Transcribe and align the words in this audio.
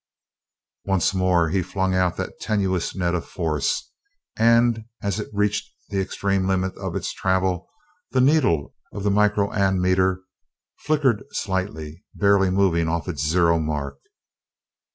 Once 0.85 1.13
more 1.13 1.49
he 1.49 1.61
flung 1.61 1.93
out 1.93 2.17
that 2.17 2.39
tenuous 2.39 2.95
net 2.95 3.13
of 3.13 3.23
force, 3.23 3.91
and 4.35 4.85
as 5.03 5.19
it 5.19 5.29
reached 5.31 5.71
the 5.89 6.01
extreme 6.01 6.47
limit 6.47 6.75
of 6.75 6.95
its 6.95 7.13
travel, 7.13 7.69
the 8.09 8.19
needle 8.19 8.73
of 8.91 9.03
the 9.03 9.11
micro 9.11 9.51
ammeter 9.53 10.21
flickered 10.79 11.23
slightly, 11.31 12.03
barely 12.15 12.49
moving 12.49 12.87
off 12.89 13.07
its 13.07 13.23
zero 13.23 13.59
mark. 13.59 13.99